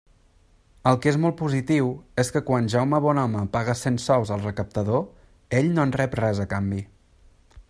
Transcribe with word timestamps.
El 0.91 0.95
que 1.01 1.09
és 1.11 1.19
molt 1.25 1.37
positiu 1.41 1.91
és 2.23 2.33
que 2.37 2.43
quan 2.49 2.71
Jaume 2.75 3.03
Bonhome 3.07 3.45
paga 3.59 3.77
cent 3.85 4.01
sous 4.07 4.35
al 4.37 4.45
recaptador, 4.49 5.07
ell 5.61 5.73
no 5.77 5.89
en 5.89 5.97
rep 6.03 6.23
res 6.25 6.47
a 6.47 6.53
canvi. 6.57 6.85